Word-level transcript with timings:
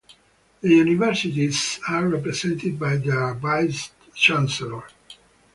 The 0.61 0.69
universities 0.69 1.79
are 1.87 2.07
represented 2.07 2.79
by 2.79 2.95
their 2.95 3.35
vice-chancellors. 3.35 4.91